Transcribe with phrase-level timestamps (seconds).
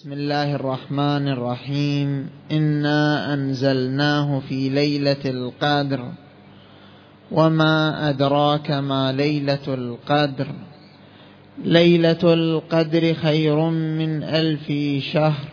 [0.00, 2.30] بسم الله الرحمن الرحيم.
[2.52, 6.12] إنا أنزلناه في ليلة القدر.
[7.32, 10.46] وما أدراك ما ليلة القدر.
[11.64, 14.72] ليلة القدر خير من ألف
[15.12, 15.48] شهر.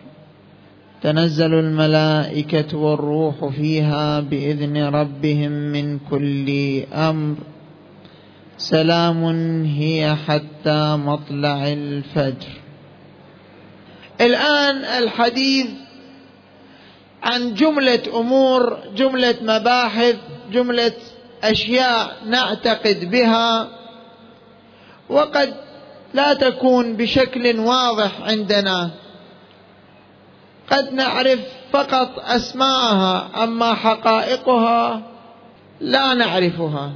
[1.02, 7.36] تنزل الملائكة والروح فيها بإذن ربهم من كل أمر.
[8.57, 9.23] سلام
[9.64, 12.66] هي حتى مطلع الفجر.
[14.21, 15.68] الآن الحديث
[17.23, 20.16] عن جملة أمور جملة مباحث
[20.52, 20.93] جملة
[21.43, 23.67] أشياء نعتقد بها
[25.09, 25.53] وقد
[26.13, 28.90] لا تكون بشكل واضح عندنا.
[30.71, 31.40] قد نعرف
[31.71, 35.02] فقط أسماءها أما حقائقها
[35.81, 36.91] لا نعرفها.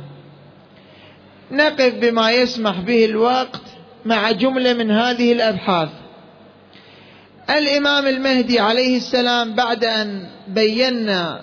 [1.52, 3.62] نقف بما يسمح به الوقت
[4.06, 5.90] مع جملة من هذه الأبحاث.
[7.58, 11.42] الإمام المهدي عليه السلام بعد أن بينا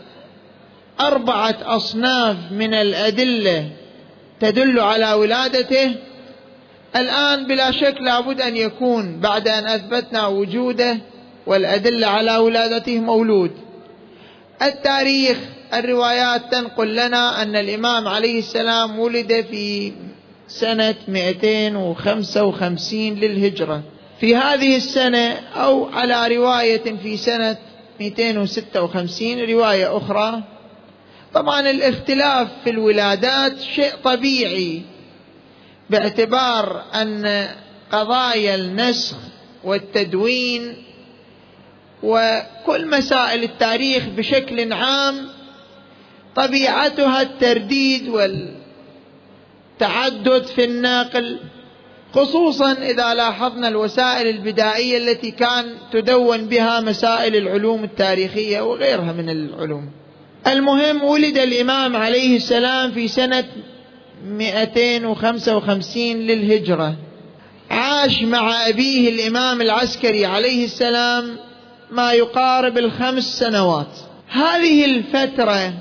[1.01, 3.71] أربعة أصناف من الأدلة
[4.41, 5.95] تدل على ولادته
[6.97, 10.99] الآن بلا شك لابد أن يكون بعد أن أثبتنا وجوده
[11.47, 13.51] والأدلة على ولادته مولود.
[14.63, 15.39] التاريخ
[15.75, 19.93] الروايات تنقل لنا أن الإمام عليه السلام ولد في
[20.49, 23.83] سنة 255 للهجرة.
[24.21, 27.57] في هذه السنة أو على رواية في سنة
[28.01, 30.43] 256 رواية أخرى.
[31.35, 34.83] طبعا الاختلاف في الولادات شيء طبيعي
[35.91, 37.49] باعتبار أن
[37.93, 39.17] قضايا النسخ
[39.65, 40.77] والتدوين
[42.03, 45.29] وكل مسائل التاريخ بشكل عام
[46.37, 48.09] طبيعتها الترديد
[49.81, 51.41] والتعدد في النقل
[52.19, 59.91] خصوصا إذا لاحظنا الوسائل البدائية التي كان تدون بها مسائل العلوم التاريخية وغيرها من العلوم.
[60.47, 63.45] المهم ولد الإمام عليه السلام في سنة
[64.25, 66.97] 255 للهجرة.
[67.71, 71.37] عاش مع أبيه الإمام العسكري عليه السلام
[71.91, 73.99] ما يقارب الخمس سنوات.
[74.29, 75.73] هذه الفترة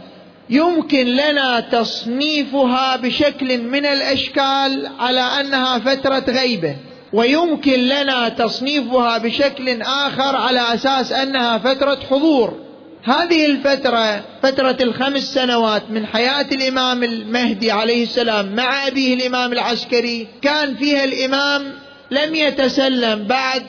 [0.49, 6.75] يمكن لنا تصنيفها بشكل من الأشكال على أنها فترة غيبة
[7.13, 12.67] ويمكن لنا تصنيفها بشكل آخر على أساس أنها فترة حضور.
[13.03, 20.27] هذه الفترة فترة الخمس سنوات من حياة الإمام المهدي عليه السلام مع أبيه الإمام العسكري
[20.41, 21.73] كان فيها الإمام
[22.11, 23.63] لم يتسلم بعد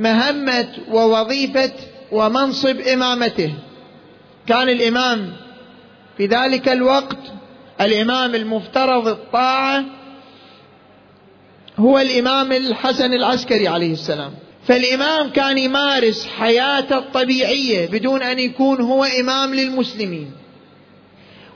[0.00, 1.72] مهمة ووظيفة
[2.12, 3.52] ومنصب إمامته.
[4.46, 5.32] كان الإمام
[6.16, 7.18] في ذلك الوقت
[7.80, 9.84] الإمام المفترض الطاعة
[11.78, 14.32] هو الإمام الحسن العسكري عليه السلام.
[14.66, 20.30] فالإمام كان يمارس حياته الطبيعية بدون أن يكون هو إمام للمسلمين.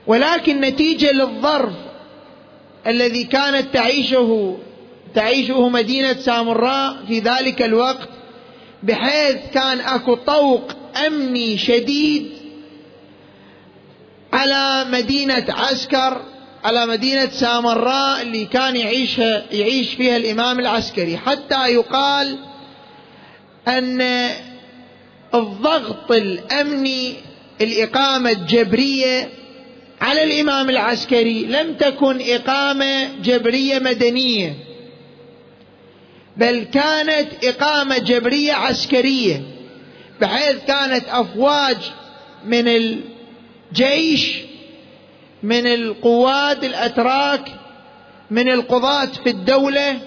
[0.07, 1.75] ولكن نتيجة للظرف
[2.87, 4.59] الذي كانت تعيشه
[5.15, 8.09] تعيشه مدينة سامراء في ذلك الوقت
[8.83, 10.73] بحيث كان أكو طوق
[11.07, 12.31] أمني شديد
[14.33, 16.22] على مدينة عسكر
[16.65, 21.16] على مدينة سامراء اللي كان يعيشها يعيش فيها الإمام العسكري.
[21.16, 22.38] حتى يقال
[23.69, 24.28] أن
[25.34, 27.15] الضغط الأمني
[27.61, 29.28] الإقامة الجبرية
[30.00, 34.55] على الإمام العسكري لم تكن إقامة جبرية مدنية
[36.37, 39.43] بل كانت إقامة جبرية عسكرية
[40.21, 41.77] بحيث كانت أفواج
[42.44, 42.69] من
[43.73, 44.39] جيش
[45.43, 47.49] من القوات الأتراك
[48.31, 49.99] من القضاة في الدولة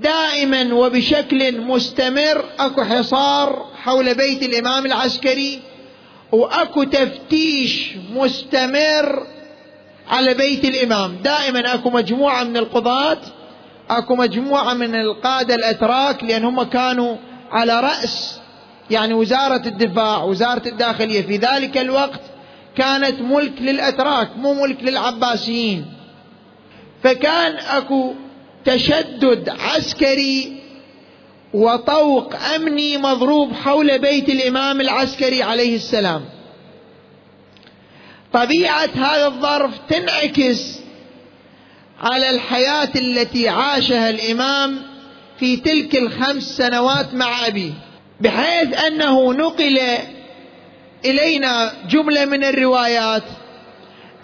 [0.00, 5.60] دائما وبشكل مستمر أكو حصار حول بيت الإمام العسكري
[6.32, 9.26] وأكو تفتيش مستمر
[10.08, 11.16] على بيت الإمام.
[11.24, 13.18] دائما أكو مجموعة من القضاة
[13.90, 17.16] أكو مجموعة من القادة الأتراك لأن هم كانوا
[17.50, 18.40] على رأس
[18.90, 21.22] يعني وزارة الدفاع وزارة الداخلية.
[21.22, 22.20] في ذلك الوقت
[22.76, 25.86] كانت ملك للأتراك مو ملك للعباسيين.
[27.02, 28.14] فكان أكو
[28.64, 30.60] تشدد عسكري
[31.54, 36.24] وطوق أمني مضروب حول بيت الإمام العسكري عليه السلام.
[38.32, 40.78] طبيعة هذا الظرف تنعكس
[42.00, 44.82] على الحياة التي عاشها الإمام
[45.38, 47.72] في تلك الخمس سنوات مع أبيه
[48.20, 49.80] بحيث أنه نقل
[51.04, 53.22] إلينا جملة من الروايات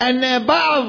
[0.03, 0.87] أن بعض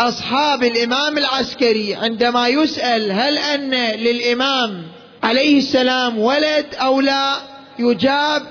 [0.00, 4.82] أصحاب الإمام العسكري عندما يسأل هل أن للإمام
[5.22, 7.36] عليه السلام ولد أو لا
[7.78, 8.42] يجاب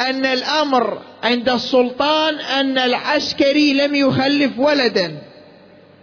[0.00, 5.18] أن الأمر عند السلطان أن العسكري لم يخلف ولدا.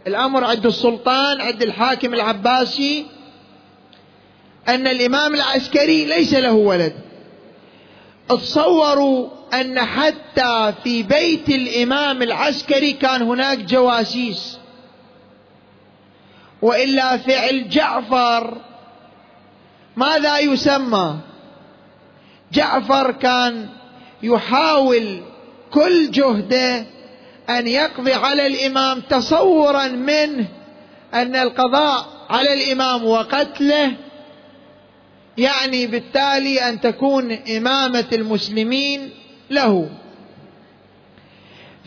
[0.08, 3.06] الأمر عند السلطان عند الحاكم العباسي
[4.68, 6.94] أن الإمام العسكري ليس له ولد.
[8.38, 14.58] تصوروا ان حتى في بيت الامام العسكري كان هناك جواسيس.
[16.62, 18.58] والا فعل جعفر
[19.96, 21.18] ماذا يسمى؟
[22.54, 23.70] جعفر كان
[24.24, 25.22] يحاول
[25.72, 26.86] كل جهده
[27.50, 30.48] أن يقضي على الإمام تصورا منه
[31.14, 33.92] أن القضاء على الإمام وقتله
[35.38, 39.10] يعني بالتالي أن تكون إمامة المسلمين
[39.50, 39.90] له.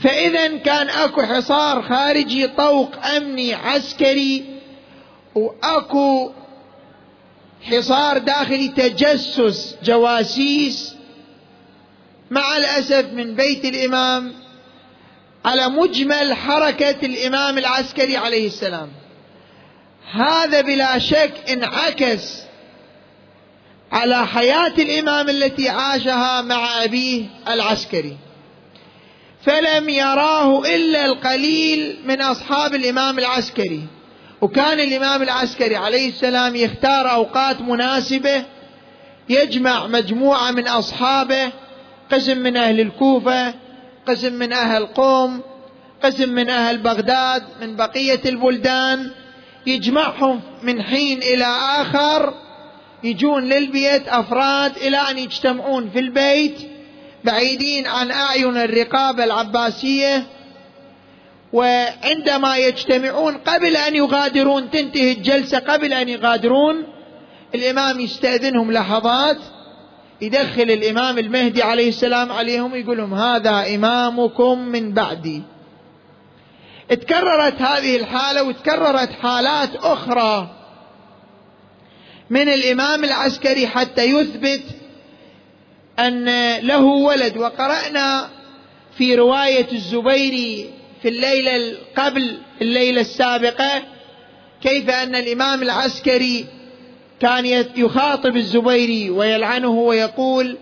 [0.02, 4.44] فاذا كان أكو حصار خارجي طوق أمني عسكري
[5.34, 6.32] وأكو
[7.62, 10.94] حصار داخلي تجسس جواسيس
[12.30, 14.32] مع الأسف من بيت الإمام
[15.44, 18.88] على مجمل حركة الإمام العسكري عليه السلام.
[20.12, 22.42] هذا بلا شك انعكس
[23.94, 28.16] على حياة الإمام التي عاشها مع أبيه العسكري.
[29.42, 33.82] فلم يراه إلا القليل من أصحاب الإمام العسكري.
[34.40, 38.44] وكان الإمام العسكري عليه السلام يختار أوقات مناسبة
[39.28, 41.52] يجمع مجموعة من أصحابه
[42.12, 43.54] قسم من أهل الكوفة
[44.06, 45.42] قسم من أهل قوم
[46.02, 49.10] قسم من أهل بغداد من بقية البلدان
[49.66, 51.44] يجمعهم من حين إلى
[51.78, 52.34] آخر
[53.04, 56.56] يجون للبيت أفراد إلى أن يجتمعون في البيت
[57.24, 60.26] بعيدين عن أعين الرقابة العباسية.
[61.52, 66.86] وعندما يجتمعون قبل أن يغادرون تنتهي الجلسة قبل أن يغادرون
[67.54, 69.38] الإمام يستأذنهم لحظات
[70.20, 75.42] يدخل الإمام المهدي عليه السلام عليهم يقول لهم هذا إمامكم من بعدي.
[76.88, 80.63] تكررت هذه الحالة وتكررت حالات أخرى.
[82.30, 84.62] من الإمام العسكري حتى يثبت
[85.98, 86.24] أن
[86.58, 87.36] له ولد.
[87.36, 88.28] وقرأنا
[88.98, 90.70] في رواية الزبيري
[91.02, 93.82] في الليلة قبل الليلة السابقة
[94.62, 96.44] كيف أن الإمام العسكري
[97.20, 100.56] كان يخاطب الزبيري ويلعنه ويقول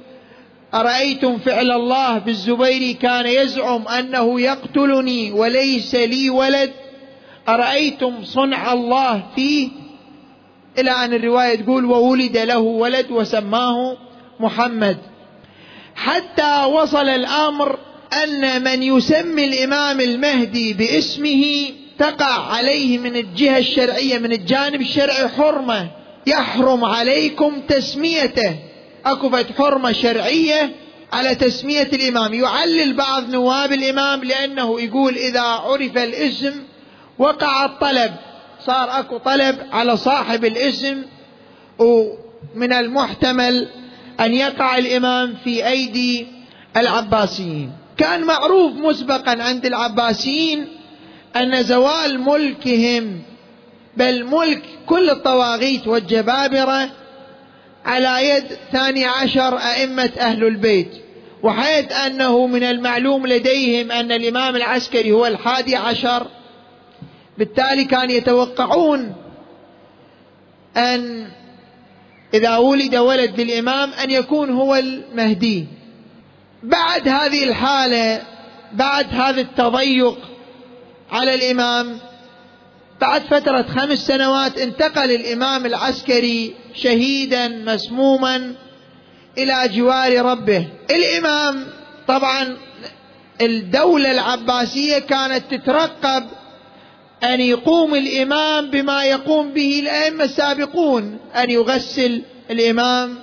[0.74, 6.72] أرأيتم فعل الله بالزبيري كان يزعم أنه يقتلني وليس لي ولد؟
[7.48, 9.68] أرأيتم صنع الله فيه؟
[10.78, 13.96] إلى أن الرواية تقول وولد له ولد وسماه
[14.40, 14.96] محمد.
[15.94, 17.78] حتى وصل الأمر
[18.22, 21.44] أن من يسمي الإمام المهدي باسمه
[21.98, 25.90] تقع عليه من الجهة الشرعية من الجانب الشرعي حرمة.
[26.26, 28.56] يحرم عليكم تسميته.
[29.06, 30.70] أكو حرمة شرعية
[31.12, 32.34] على تسمية الإمام.
[32.34, 36.54] يعلل بعض نواب الإمام لأنه يقول إذا عرف الاسم
[37.18, 38.12] وقع الطلب.
[38.66, 41.02] صار اكو طلب على صاحب الاسم
[41.78, 43.68] ومن المحتمل
[44.20, 46.26] ان يقع الامام في ايدي
[46.76, 47.72] العباسيين.
[47.96, 50.68] كان معروف مسبقا عند العباسيين
[51.36, 53.22] أن زوال ملكهم
[53.96, 56.88] بل ملك كل الطواغيت والجبابرة
[57.84, 60.90] على يد ثاني عشر أئمة أهل البيت.
[61.42, 66.26] وحيث أنه من المعلوم لديهم أن الإمام العسكري هو الحادي عشر
[67.38, 69.14] بالتالي كانوا يتوقعون
[70.76, 71.28] أن
[72.34, 75.66] إذا ولد ولد للامام أن يكون هو المهدي.
[76.62, 78.22] بعد هذه الحالة
[78.72, 80.18] بعد هذا التضيق
[81.10, 81.98] على الإمام
[83.00, 88.54] بعد فترة خمس سنوات انتقل الإمام العسكري شهيدا مسموما
[89.38, 90.66] إلى جوار ربه.
[90.90, 91.66] الإمام
[92.08, 92.56] طبعا
[93.40, 96.24] الدولة العباسية كانت تترقب
[97.24, 103.18] أن يقوم الإمام بما يقوم به الأئمة السابقون أن يغسل الإمام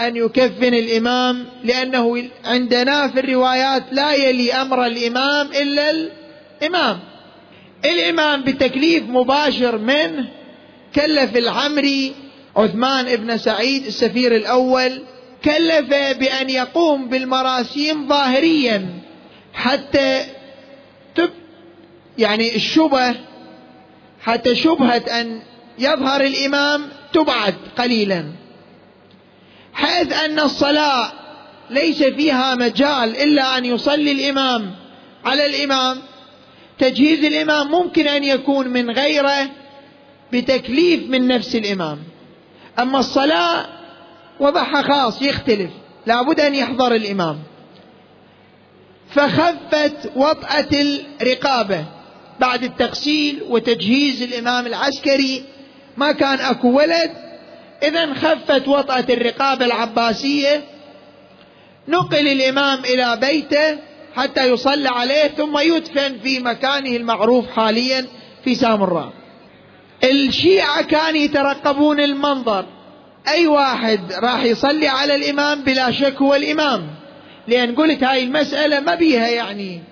[0.00, 6.98] أن يكفن الإمام لأنه عندنا في الروايات لا يلي أمر الإمام إلا الإمام.
[7.84, 10.28] الإمام بتكليف مباشر منه
[10.94, 12.14] كلف العمري
[12.56, 15.02] عثمان ابن سعيد السفير الأول
[15.44, 18.86] كلف بأن يقوم بالمراسيم ظاهريا
[19.54, 20.24] حتى
[22.18, 23.14] يعني الشبه
[24.22, 25.42] حتى شبهة أن
[25.78, 28.32] يظهر الإمام تبعد قليلا.
[29.74, 31.12] حيث أن الصلاة
[31.70, 34.74] ليس فيها مجال إلا أن يصلي الإمام
[35.24, 35.98] على الإمام
[36.78, 39.50] تجهيز الإمام ممكن أن يكون من غيره
[40.32, 41.98] بتكليف من نفس الإمام.
[42.78, 43.66] أما الصلاة
[44.40, 45.70] وضعها خاص يختلف
[46.06, 47.38] لابد أن يحضر الإمام.
[49.10, 50.68] فخفت وطأة
[51.22, 51.84] الرقابة.
[52.40, 55.44] بعد التغسيل وتجهيز الإمام العسكري.
[55.96, 57.10] ما كان أكو ولد.
[57.82, 60.64] إذا خفت وطأة الرقابة العباسية.
[61.88, 63.78] نقل الإمام إلى بيته
[64.16, 68.06] حتى يصلى عليه ثم يدفن في مكانه المعروف حاليا
[68.44, 69.12] في سامراء.
[70.04, 72.66] الشيعة كانوا يترقبون المنظر.
[73.28, 76.86] أي واحد راح يصلي على الإمام بلا شك هو الإمام.
[77.48, 79.82] لأن قلت هاي المسألة ما بيها يعني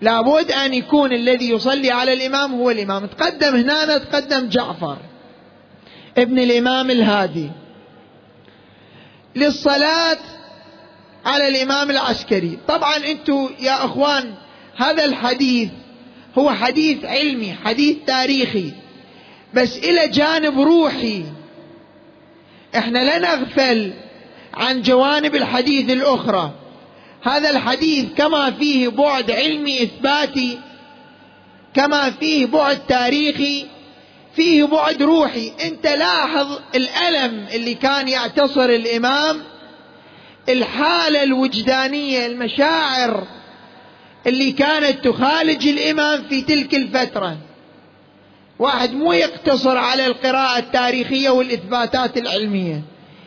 [0.00, 3.06] لابد أن يكون الذي يصلي على الإمام هو الإمام.
[3.06, 4.98] تقدم هنا تقدم جعفر
[6.18, 7.50] ابن الإمام الهادي.
[9.36, 10.18] للصلاة
[11.24, 12.58] على الإمام العسكري.
[12.68, 14.34] طبعا أنتم يا أخوان
[14.76, 15.68] هذا الحديث
[16.38, 18.72] هو حديث علمي حديث تاريخي.
[19.54, 21.24] بس إلى جانب روحي
[22.76, 23.92] إحنا لا نغفل
[24.54, 26.52] عن جوانب الحديث الأخرى.
[27.22, 30.58] هذا الحديث كما فيه بعد علمي إثباتي
[31.74, 33.66] كما فيه بعد تاريخي
[34.36, 35.52] فيه بعد روحي.
[35.64, 39.42] أنت لاحظ الألم اللي كان يعتصر الإمام
[40.48, 43.26] الحالة الوجدانية المشاعر
[44.26, 47.36] اللي كانت تخالج الإمام في تلك الفترة.
[48.58, 52.82] واحد مو يقتصر على القراءة التاريخية والإثباتات العلمية.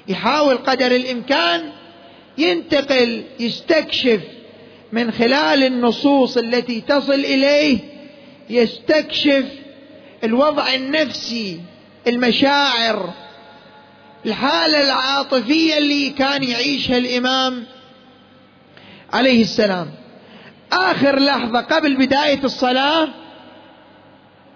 [0.07, 1.71] يحاول قدر الإمكان
[2.37, 4.21] ينتقل يستكشف.
[4.91, 7.79] من خلال النصوص التي تصل إليه
[8.49, 9.45] يستكشف
[10.23, 11.59] الوضع النفسي
[12.07, 13.13] المشاعر
[14.25, 17.63] الحالة العاطفية اللي كان يعيشها الإمام
[19.13, 19.91] عليه السلام.
[20.73, 23.07] آخر لحظة قبل بداية الصلاة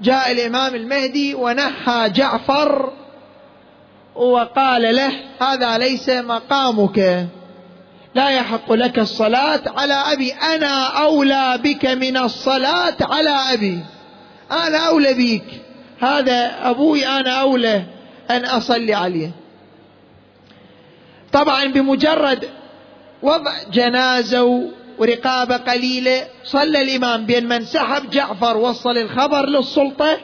[0.02, 2.94] جاء الإمام المهدي ونحى جعفر
[4.16, 7.28] وقال له هذا ليس مقامك.
[8.16, 10.34] لا يحق لك الصلاة على أبي.
[10.34, 13.80] أنا أولى بك من الصلاة على أبي.
[14.52, 15.62] أنا أولى بك.
[16.00, 17.84] هذا أبوي أنا أولى
[18.32, 19.32] أن أصلي عليه.
[21.32, 22.50] طبعا بمجرد
[23.22, 27.26] وضع جنازة ورقابة قليلة صلى الإمام.
[27.26, 30.18] بين من سحب جعفر وصل الخبر للسلطة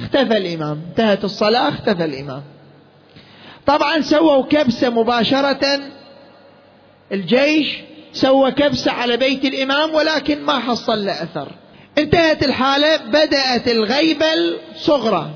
[0.00, 0.82] اختفى الإمام.
[0.88, 2.42] انتهت الصلاة اختفى الإمام.
[3.66, 5.80] طبعا سووا كبسة مباشرة
[7.12, 7.78] الجيش
[8.12, 11.48] سوى كبسة على بيت الإمام ولكن ما حصل له أثر.
[11.98, 15.30] انتهت الحالة بدأت الغيبة الصغرى.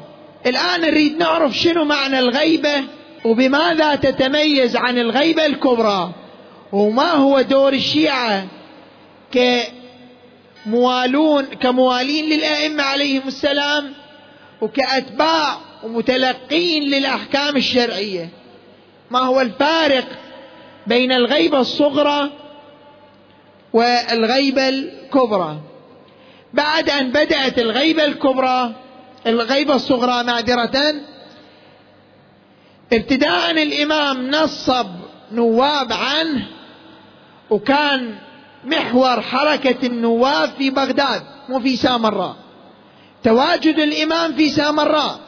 [0.46, 2.84] الآن نريد نعرف شنو معنى الغيبة
[3.24, 6.12] وبماذا تتميز عن الغيبة الكبرى؟
[6.72, 8.46] وما هو دور الشيعة
[10.66, 13.92] كموالون كموالين للأئمة عليهم السلام
[14.60, 18.28] وكأتباع ومتلقين للأحكام الشرعية؟
[19.10, 20.04] ما هو الفارق
[20.86, 22.30] بين الغيبة الصغرى
[23.72, 25.60] والغيبة الكبرى.
[26.52, 28.74] بعد أن بدأت الغيبة الكبرى
[29.26, 30.94] الغيبة الصغرى معذرة
[32.92, 34.86] ابتداء الإمام نصب
[35.32, 36.46] نواب عنه
[37.50, 38.18] وكان
[38.64, 42.36] محور حركة النواب في بغداد مو في سامراء.
[43.22, 45.20] تواجد الإمام في سامراء.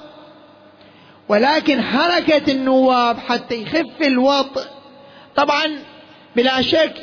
[1.28, 4.77] ولكن حركة النواب حتى يخف الوطء
[5.38, 5.78] طبعا
[6.36, 6.94] بلا شك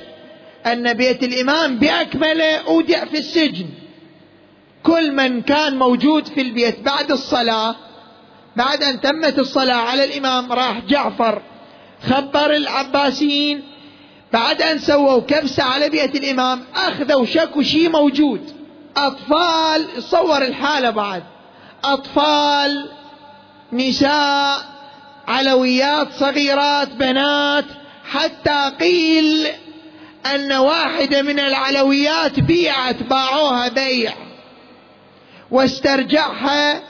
[0.66, 3.68] أن بيت الإمام بأكمله أودع في السجن.
[4.84, 7.76] كل من كان موجود في البيت بعد الصلاة
[8.56, 11.42] بعد أن تمت الصلاة على الإمام راح جعفر
[12.10, 13.64] خبر العباسيين.
[14.34, 18.42] بعد أن سووا كبسة على بيت الإمام أخذوا شكوا شيء موجود.
[18.98, 21.24] أطفال صور الحالة بعد.
[21.84, 22.90] أطفال
[23.74, 24.58] نساء
[25.28, 27.66] علويات صغيرات بنات.
[28.06, 29.48] حتى قيل
[30.26, 34.14] أن واحدة من العلويات بيعت باعوها بيع
[35.52, 36.82] واسترجعها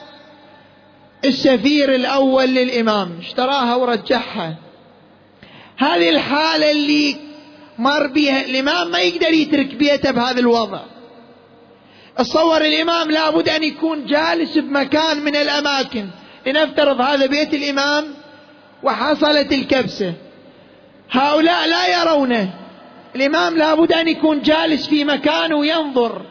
[1.26, 4.56] السفير الأول للإمام اشتراها ورجعها.
[5.78, 7.16] هذه الحالة اللي
[7.78, 10.80] مر بها الإمام ما يقدر يترك بيته بهذا الوضع.
[12.18, 16.08] تصور الإمام لابد أن يكون جالس بمكان من الأماكن.
[16.48, 18.14] لنفترض هذا بيت الإمام
[18.84, 20.14] وحصلت الكبسة.
[21.12, 22.54] هؤلاء لا يرونه.
[23.16, 26.22] الإمام لابد أن يكون جالس في مكان وينظر.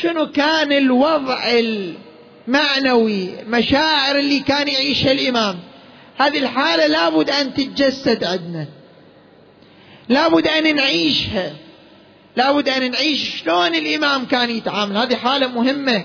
[0.00, 1.38] شنو كان الوضع
[2.48, 5.58] المعنوي مشاعر اللي كان يعيشها الإمام؟
[6.18, 8.66] هذه الحالة لابد أن تتجسد عندنا.
[10.08, 11.52] لابد أن نعيشها.
[12.36, 14.96] لابد أن نعيش شلون الإمام كان يتعامل.
[14.96, 16.04] هذه حالة مهمة.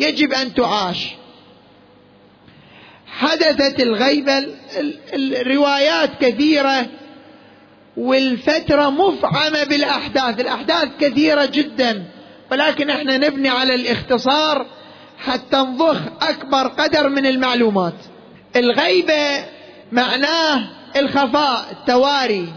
[0.00, 1.06] يجب أن تعاش.
[3.16, 4.46] حدثت الغيبة
[5.14, 6.86] الروايات كثيرة
[7.96, 12.04] والفترة مفعمة بالأحداث الأحداث كثيرة جدا
[12.52, 14.66] ولكن إحنا نبني على الاختصار
[15.18, 17.94] حتى نضخ أكبر قدر من المعلومات.
[18.56, 19.44] الغيبة
[19.92, 22.52] معناه الخفاء التواري.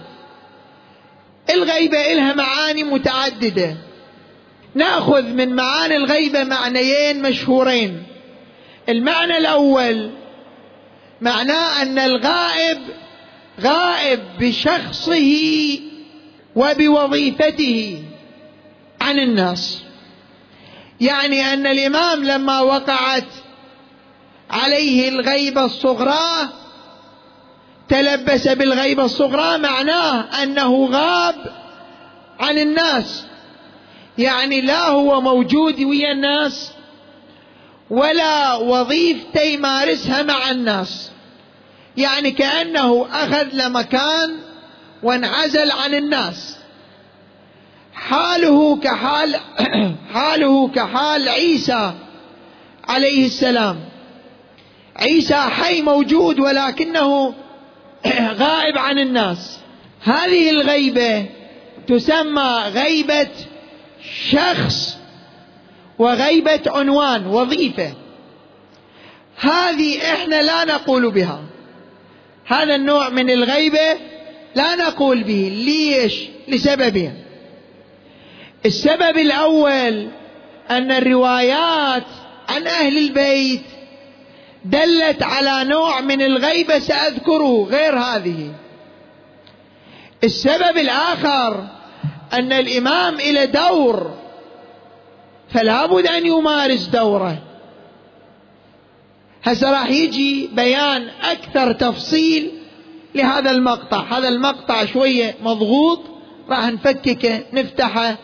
[1.54, 3.76] الغيبة إلها معاني متعددة.
[4.76, 8.04] نأخذ من معاني الغيبة معنيين مشهورين.
[8.90, 10.12] المعنى الأول
[11.22, 12.80] معناه أن الغائب
[13.62, 15.80] غائب بشخصه
[16.56, 18.04] وبوظيفته
[19.02, 19.82] عن الناس.
[21.02, 23.28] يعني أن الإمام لما وقعت
[24.50, 26.50] عليه الغيبه الصغرى
[27.90, 31.36] تلبس بالغيبه الصغرى معناه أنه غاب
[32.40, 33.26] عن الناس.
[34.18, 36.72] يعني لا هو موجود ويا الناس
[37.90, 41.12] ولا وظيفته يمارسها مع الناس.
[41.98, 44.38] يعني كأنه أخذ له مكان
[45.04, 46.58] وانعزل عن الناس.
[47.94, 49.36] حاله كحال
[50.14, 51.94] حاله كحال عيسى
[52.88, 53.80] عليه السلام.
[54.96, 57.34] عيسى حي موجود ولكنه
[58.44, 59.60] غائب عن الناس.
[60.04, 61.26] هذه الغيبة
[61.88, 63.30] تسمى غيبة
[64.32, 64.99] شخص
[66.00, 67.94] وغيبة عنوان وظيفة.
[69.38, 71.42] هذه إحنا لا نقول بها.
[72.46, 73.98] هذا النوع من الغيبة
[74.56, 75.52] لا نقول به.
[75.66, 77.24] ليش؟ لسببين.
[78.66, 80.10] السبب الأول
[80.70, 82.06] أن الروايات
[82.50, 83.62] عن أهل البيت
[84.66, 88.54] دلت على نوع من الغيبة سأذكره غير هذه.
[90.24, 91.68] السبب الآخر
[92.34, 94.14] أن الإمام إلى دور
[95.52, 97.38] فلا بد أن يمارس دوره.
[99.44, 102.52] هسه راح يجي بيان أكثر تفصيل
[103.16, 104.18] لهذا المقطع.
[104.18, 106.00] هذا المقطع شوية مضغوط
[106.50, 108.18] راح نفككه نفتحه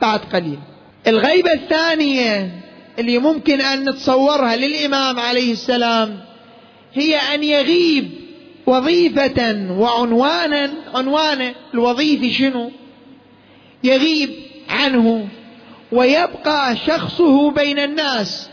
[0.00, 0.58] بعد قليل.
[1.06, 2.60] الغيبة الثانية
[2.98, 6.20] اللي ممكن أن نتصورها للإمام عليه السلام
[6.94, 8.10] هي أن يغيب
[8.66, 12.70] وظيفة وعنوانا عنوانه الوظيفي شنو؟
[13.84, 14.30] يغيب
[14.68, 15.28] عنه.
[15.92, 18.50] ويبقى شخصه بين الناس.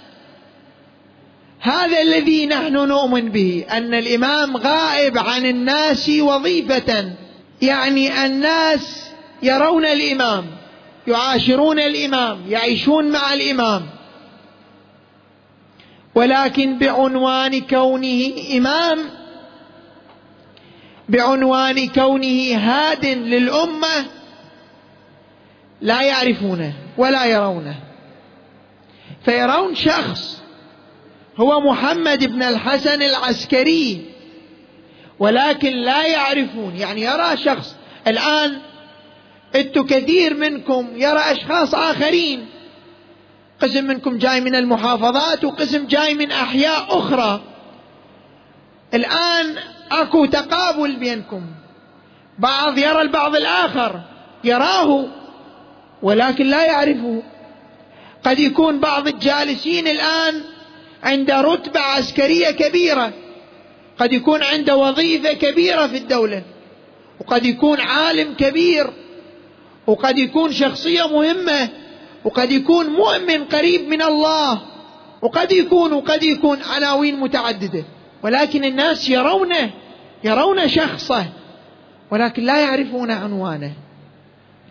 [1.60, 7.14] هذا الذي نحن نؤمن به أن الإمام غائب عن الناس وظيفة.
[7.62, 9.10] يعني الناس
[9.44, 10.46] يرون الإمام
[11.08, 13.86] يعاشرون الإمام يعيشون مع الإمام.
[16.16, 19.00] ولكن بعنوان كونه إمام
[21.10, 24.06] بعنوان كونه هاد للأمة
[25.82, 27.76] لا يعرفونه ولا يرونه.
[29.26, 30.42] فيرون شخص
[31.38, 34.06] هو محمد بن الحسن العسكري
[35.20, 36.76] ولكن لا يعرفون.
[36.76, 37.76] يعني يرى شخص
[38.08, 38.58] الآن
[39.56, 42.46] أنتم كثير منكم يرى أشخاص آخرين.
[43.62, 47.42] قسم منكم جاي من المحافظات وقسم جاي من أحياء أخرى.
[48.94, 49.56] الآن
[49.92, 51.42] أكو تقابل بينكم.
[52.40, 54.02] بعض يرى البعض الآخر
[54.44, 55.06] يراه.
[56.06, 57.24] ولكن لا يعرفه.
[58.24, 60.42] قد يكون بعض الجالسين الآن
[61.04, 63.14] عنده رتبة عسكرية كبيرة.
[64.00, 66.44] قد يكون عنده وظيفة كبيرة في الدولة.
[67.22, 68.94] وقد يكون عالم كبير.
[69.88, 71.70] وقد يكون شخصية مهمة.
[72.26, 74.62] وقد يكون مؤمن قريب من الله.
[75.22, 77.84] وقد يكون وقد يكون عناوين متعددة.
[78.24, 79.72] ولكن الناس يرونه
[80.24, 81.26] يرون شخصه.
[82.12, 83.85] ولكن لا يعرفون عنوانه.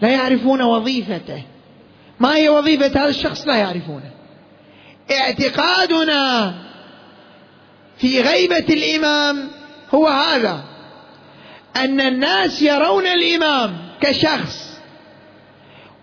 [0.03, 1.43] لا يعرفون وظيفته.
[2.21, 4.11] ما هي وظيفة هذا الشخص؟ لا يعرفونه.
[5.11, 6.55] اعتقادنا
[7.99, 9.49] في غيبة الإمام
[9.95, 10.65] هو هذا
[11.77, 14.75] أن الناس يرون الإمام كشخص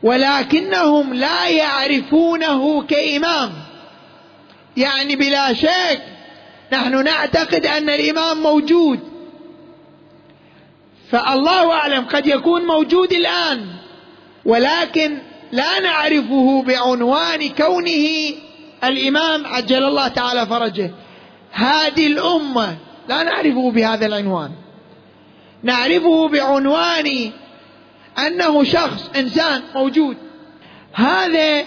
[0.04, 3.52] ولكنهم لا يعرفونه كإمام.
[4.78, 6.02] يعني بلا شك
[6.74, 9.00] نحن نعتقد أن الإمام موجود.
[11.12, 13.81] فالله أعلم قد يكون موجود الآن.
[14.46, 15.18] ولكن
[15.52, 18.34] لا نعرفه بعنوان كونه
[18.84, 20.92] الإمام عجل الله تعالى فرجه.
[21.52, 22.78] هذه الأمة
[23.10, 24.52] لا نعرفه بهذا العنوان.
[25.64, 27.32] نعرفه بعنوان
[28.28, 30.18] أنه شخص إنسان موجود.
[30.94, 31.64] هذا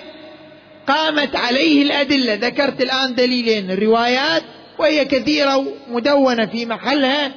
[0.88, 2.34] قامت عليه الأدلة.
[2.34, 4.42] ذكرت الآن دليلين الروايات
[4.78, 7.32] وهي كثيرة مدونه في محلها.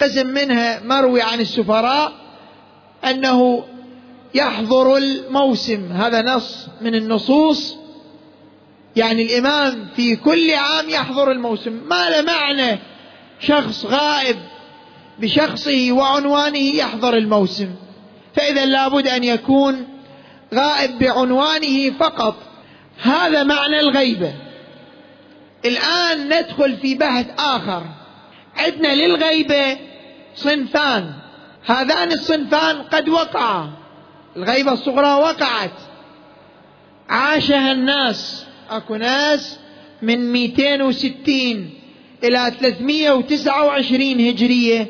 [0.00, 2.12] قسم منها مروي عن السفراء
[3.04, 3.64] أنه
[4.34, 5.92] يحضر الموسم.
[5.92, 7.76] هذا نص من النصوص.
[8.96, 11.72] يعني الإمام في كل عام يحضر الموسم.
[11.72, 12.78] ما له معنى
[13.40, 14.36] شخص غائب
[15.18, 17.74] بشخصه وعنوانه يحضر الموسم.
[18.34, 19.86] فإذا لابد أن يكون
[20.54, 22.34] غائب بعنوانه فقط.
[23.02, 24.34] هذا معنى الغيبة.
[25.64, 27.82] الآن ندخل في بحث آخر.
[28.56, 29.78] عندنا للغيبة
[30.36, 31.12] صنفان.
[31.66, 33.77] هذان الصنفان قد وقعا.
[34.38, 35.70] الغيبة الصغرى وقعت.
[37.08, 39.58] عاشها الناس أكو ناس
[40.02, 41.70] من 260
[42.24, 44.86] إلى 329 هجرية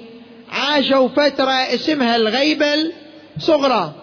[0.50, 2.66] عاشوا فترة اسمها الغيبة
[3.36, 3.94] الصغرى.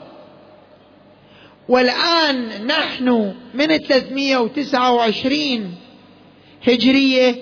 [1.70, 5.76] والآن نحن من 329
[6.68, 7.36] هجرية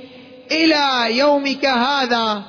[0.51, 2.43] إلى يومك هذا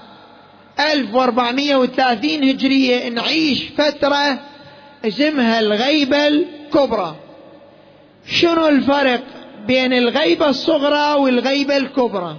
[0.80, 3.08] 1430 هجرية.
[3.08, 4.53] نعيش فترة
[5.04, 7.16] اسمها الغيبه الكبرى.
[8.26, 9.22] شنو الفرق
[9.66, 12.36] بين الغيبة الصغرى والغيبة الكبرى؟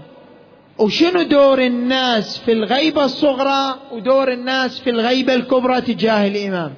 [0.77, 6.73] وشنو دور الناس في الغيبة الصغرى ودور الناس في الغيبة الكبرى تجاه الإمام؟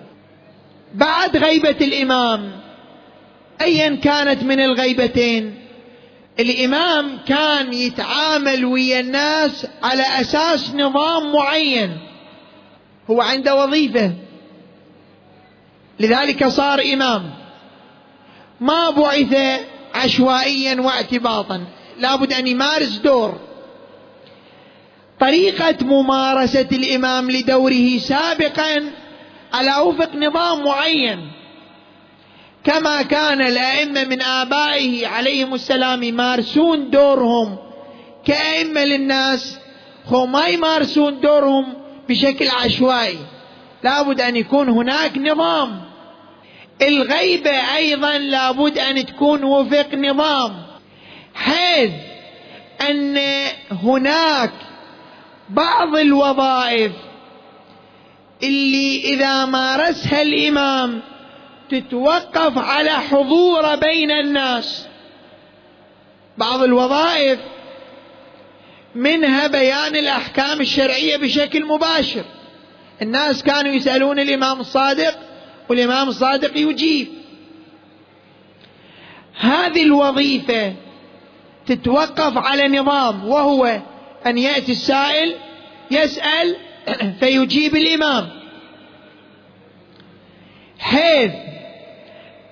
[0.94, 2.52] بعد غيبة الإمام
[3.62, 5.56] أيا كانت من الغيبتين؟
[6.40, 11.98] الإمام كان يتعامل ويا الناس على أساس نظام معين.
[13.10, 14.12] هو عنده وظيفة.
[16.00, 17.34] لذلك صار إمام.
[18.60, 19.62] ما بعث
[19.96, 21.66] عشوائيا واعتباطا.
[22.00, 23.40] لابد أن يمارس دور.
[25.20, 28.92] طريقة ممارسة الإمام لدوره سابقا
[29.54, 31.32] على وفق نظام معين.
[32.64, 37.58] كما كان الأئمة من آبائه عليهم السلام يمارسون دورهم
[38.26, 39.58] كأئمة للناس.
[40.06, 41.74] هم ما يمارسون دورهم
[42.10, 43.18] بشكل عشوائي.
[43.84, 45.87] لابد أن يكون هناك نظام.
[46.82, 50.64] الغيبة أيضا لابد أن تكون وفق نظام.
[51.36, 51.92] حيث
[52.90, 53.18] أن
[53.72, 54.52] هناك
[55.50, 56.92] بعض الوظائف
[58.44, 61.02] اللي إذا مارسها الإمام
[61.70, 64.88] تتوقف على حضور بين الناس.
[66.38, 67.40] بعض الوظائف
[68.96, 72.24] منها بيان الأحكام الشرعية بشكل مباشر.
[73.02, 75.27] الناس كانوا يسألون الإمام الصادق
[75.70, 77.08] والإمام الصادق يجيب.
[79.40, 80.74] هذه الوظيفة
[81.68, 83.82] تتوقف على نظام وهو
[84.26, 85.36] أن يأتي السائل
[85.92, 86.56] يسأل
[87.20, 88.30] فيجيب الإمام.
[90.80, 91.32] حيث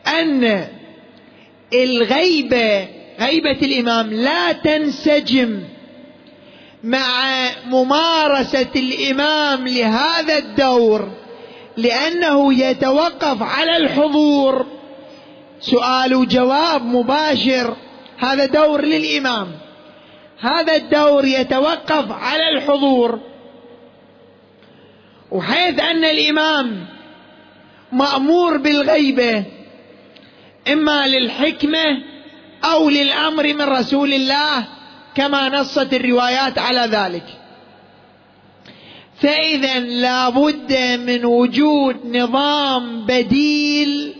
[0.07, 0.67] أن
[1.73, 2.87] الغيبة
[3.19, 5.63] غيبة الإمام لا تنسجم
[6.83, 7.07] مع
[7.65, 11.24] ممارسة الإمام لهذا الدور.
[11.77, 14.65] لأنه يتوقف على الحضور.
[15.59, 17.75] سؤال وجواب مباشر.
[18.17, 19.47] هذا دور للإمام.
[20.39, 23.19] هذا الدور يتوقف على الحضور.
[25.31, 26.85] وحيث أن الإمام
[27.91, 29.43] مأمور بالغيبة
[30.71, 32.01] إما للحكمة
[32.63, 34.67] أو للأمر من رسول الله
[35.15, 37.44] كما نصت الروايات على ذلك.
[39.21, 44.13] فإذا لابد من وجود نظام بديل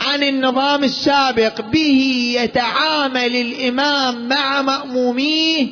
[0.00, 1.60] عن النظام السابق.
[1.60, 5.66] به يتعامل الإمام مع مأموميه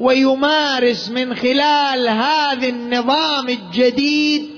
[0.00, 4.50] ويمارس من خلال هذا النظام الجديد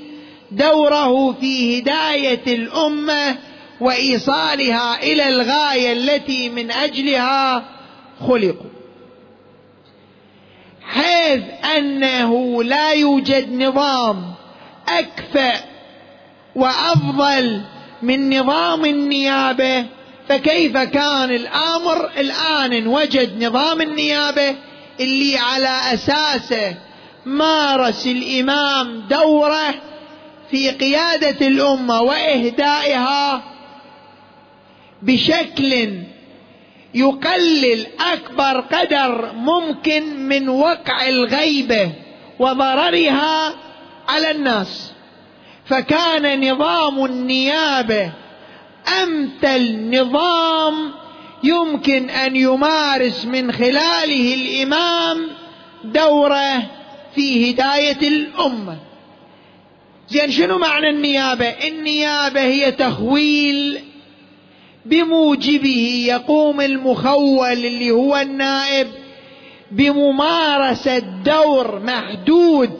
[0.53, 3.37] دوره في هداية الأمة
[3.81, 7.65] وإيصالها إلى الغاية التي من أجلها
[8.21, 8.74] خلقوا.
[10.89, 11.43] حيث
[11.77, 14.35] أنه لا يوجد نظام
[14.89, 15.61] أكفأ
[16.55, 17.61] وأفضل
[18.03, 19.87] من نظام النيابة
[20.29, 24.57] فكيف كان الأمر؟ الآن وجد نظام النيابة
[25.01, 26.75] اللي على أساسه
[27.27, 29.75] مارس الإمام دوره
[30.51, 33.43] في قيادة الأمة وإهدائها
[35.03, 35.93] بشكل
[36.95, 41.93] يقلل أكبر قدر ممكن من وقع الغيبه
[42.39, 43.55] وضررها
[44.09, 44.93] على الناس.
[45.67, 48.13] فكان نظام النيابه
[49.03, 50.93] أمثل نظام
[51.45, 55.31] يمكن أن يمارس من خلاله الإمام
[55.85, 56.63] دوره
[57.15, 58.77] في هداية الأمة.
[60.09, 63.81] زين شنو معنى النيابة؟ النيابة هي تخويل
[64.85, 68.89] بموجبه يقوم المخول اللي هو النائب
[69.71, 72.71] بممارسة دور محدود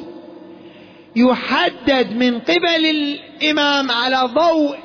[1.17, 4.77] يحدد من قبل الإمام على ضوء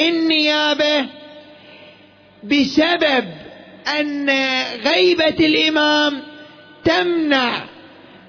[0.00, 1.06] النيابة
[2.44, 3.24] بسبب
[4.00, 4.30] أن
[4.84, 6.22] غيبة الإمام
[6.84, 7.52] تمنع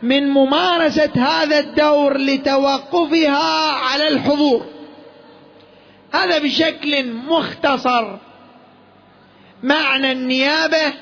[0.03, 4.65] من ممارسة هذا الدور لتوقفها على الحضور.
[6.13, 8.17] هذا بشكل مختصر
[9.63, 10.93] معنى النيابة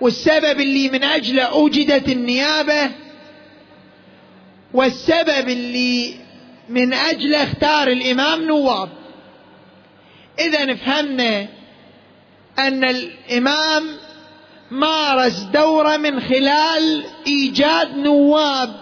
[0.00, 2.90] والسبب اللي من اجله أوجدت النيابة
[4.74, 6.14] والسبب اللي
[6.68, 8.88] من اجله اختار الإمام نواب.
[10.38, 11.46] إذا فهمنا
[12.58, 13.96] أن الإمام
[14.70, 18.74] مارس دوره من خلال إيجاد نواب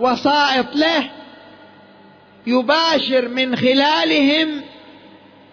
[0.00, 1.10] وسائط له
[2.50, 4.60] يباشر من خلالهم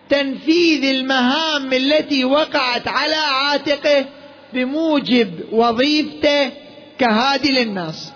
[0.09, 4.05] تنفيذ المهام التي وقعت على عاتقه
[4.53, 6.51] بموجب وظيفته
[6.99, 8.13] كهادي للناس.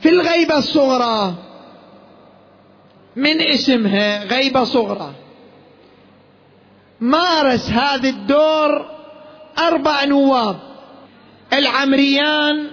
[0.00, 1.34] في الغيبة الصغرى
[3.16, 5.14] من اسمها غيبة صغرى.
[7.00, 8.96] مارس هذا الدور
[9.58, 10.56] أربع نواب
[11.52, 12.66] العمريان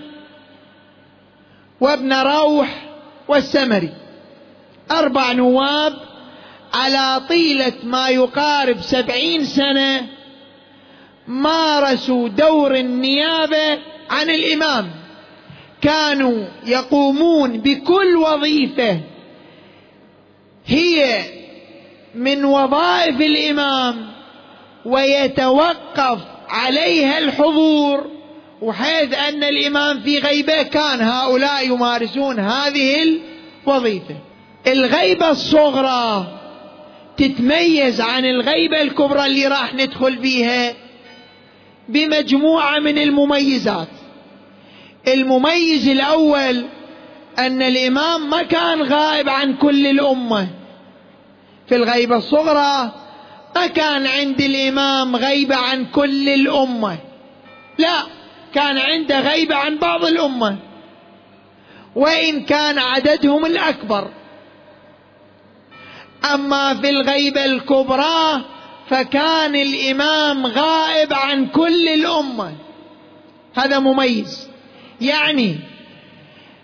[1.82, 2.90] وابن روح
[3.28, 4.03] والسمري.
[4.92, 5.94] أربع نواب
[6.74, 10.08] على طيلة ما يقارب سبعين سنة
[11.28, 14.92] مارسوا دور النيابة عن الإمام.
[15.82, 19.00] كانوا يقومون بكل وظيفة.
[20.66, 21.24] هي
[22.16, 24.14] من وظائف الإمام
[24.86, 26.20] ويتوقف
[26.50, 28.08] عليها الحضور
[28.62, 33.04] وحيث أن الإمام في غيبة كان هؤلاء يمارسون هذه
[33.68, 34.16] الوظيفة.
[34.68, 36.28] الغيبة الصغرى
[37.18, 40.74] تتميز عن الغيبة الكبرى اللي راح ندخل بيها
[41.90, 43.88] بمجموعة من المميزات.
[45.08, 46.66] المميز الأول
[47.40, 50.48] أن الإمام ما كان غائب عن كل الأمة.
[51.70, 52.92] في الغيبة الصغرى
[53.56, 56.98] ما كان عند الإمام غيبة عن كل الأمة.
[57.78, 58.04] لا
[58.54, 60.58] كان عنده غيبة عن بعض الأمة.
[61.96, 64.08] وإن كان عددهم الأكبر.
[66.26, 68.42] أما في الغيبه الكبرى
[68.90, 72.54] فكان الإمام غائب عن كل الأمة.
[73.56, 74.50] هذا مميز.
[75.02, 75.60] يعني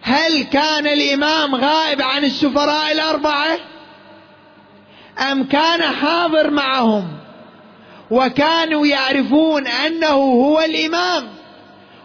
[0.01, 3.57] هل كان الإمام غائب عن السفراء الأربعة؟
[5.31, 7.07] أم كان حاضر معهم
[8.11, 11.27] وكانوا يعرفون أنه هو الإمام؟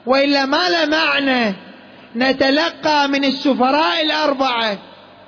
[0.06, 1.54] وإلا ما له معنى
[2.16, 4.78] نتلقى من السفراء الأربعة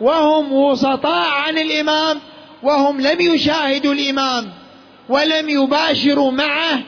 [0.01, 2.21] وهم وسطاء عن الإمام
[2.63, 4.53] وهم لم يشاهدوا الإمام
[5.09, 6.83] ولم يباشروا معه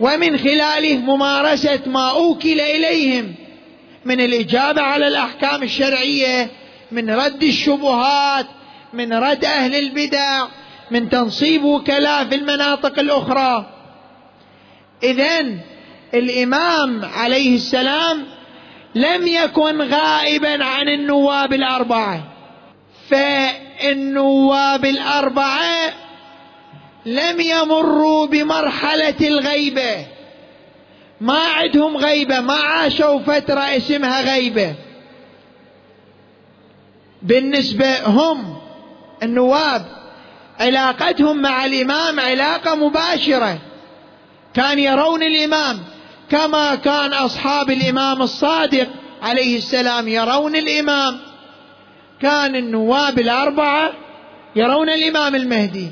[0.00, 3.34] ومن خلاله ممارسة ما أوكل إليهم
[4.04, 6.50] من الإجابة على الأحكام الشرعية
[6.92, 8.46] من رد الشبهات
[8.92, 10.46] من رد أهل البدع
[10.90, 13.66] من تنصيب وكلاء في المناطق الأخرى.
[15.02, 15.44] اذا
[16.14, 18.26] الإمام عليه السلام
[18.98, 22.22] لم يكن غائبا عن النواب الأربعة.
[23.10, 25.92] فالنواب الأربعة
[27.06, 30.06] لم يمروا بمرحلة الغيبة.
[31.20, 34.74] ما عندهم غيبة ما عاشوا فترة اسمها غيبة.
[37.22, 38.56] بالنسبة هم
[39.22, 39.86] النواب
[40.60, 43.58] علاقتهم مع الإمام علاقة مباشرة.
[44.54, 45.78] كان يرون الإمام
[46.30, 48.88] كما كان أصحاب الإمام الصادق
[49.22, 51.18] عليه السلام يرون الإمام.
[52.22, 53.92] كان النواب الأربعة
[54.56, 55.90] يرون الإمام المهدي.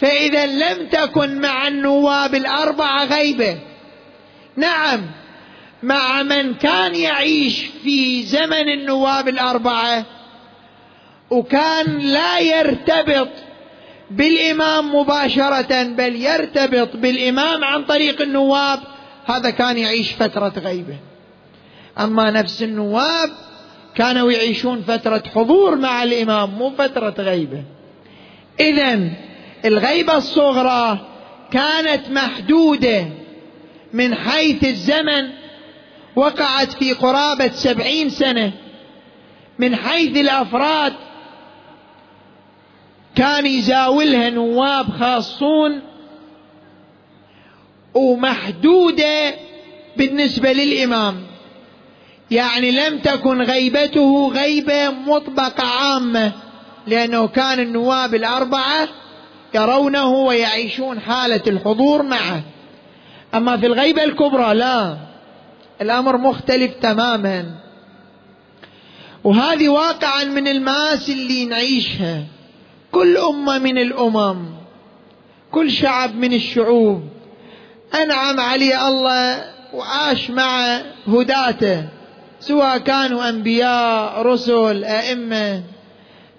[0.00, 3.58] فإذا لم تكن مع النواب الأربعة غيبة.
[4.56, 5.06] نعم
[5.82, 10.04] مع من كان يعيش في زمن النواب الأربعة
[11.30, 13.28] وكان لا يرتبط
[14.10, 18.95] بالإمام مباشرة بل يرتبط بالإمام عن طريق النواب.
[19.26, 20.96] هذا كان يعيش فترة غيبه.
[21.98, 23.30] أما نفس النواب
[23.94, 27.62] كانوا يعيشون فترة حضور مع الإمام مو فترة غيبه.
[28.60, 29.10] اذا
[29.64, 30.98] الغيبة الصغرى
[31.50, 33.06] كانت محدودة
[33.92, 35.30] من حيث الزمن
[36.16, 38.52] وقعت في قرابة سبعين سنة.
[39.58, 40.92] من حيث الأفراد
[43.14, 45.80] كان يزاولها نواب خاصون
[47.96, 49.34] ومحدودة
[49.96, 51.22] بالنسبة للإمام.
[52.30, 56.32] يعني لم تكن غيبته غيبة مطبقة عامة
[56.86, 58.88] لأنه كان النواب الأربعة
[59.54, 62.42] يرونه ويعيشون حالة الحضور معه.
[63.34, 64.96] أما في الغيبة الكبرى لا
[65.82, 67.54] الأمر مختلف تماما.
[69.24, 72.24] وهذه واقعا من المآسي اللي نعيشها.
[72.92, 74.46] كل أمة من الأمم
[75.52, 77.02] كل شعب من الشعوب
[77.94, 79.44] أنعم علي الله
[79.74, 81.84] وعاش مع هداته
[82.40, 85.62] سواء كانوا أنبياء رسل أئمة.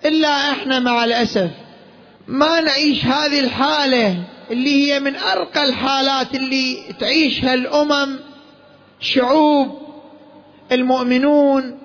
[0.06, 1.50] إلا إحنا مع الأسف
[2.28, 8.20] ما نعيش هذه الحالة اللي هي من أرقى الحالات اللي تعيشها الأمم
[9.00, 9.82] شعوب
[10.72, 11.80] المؤمنون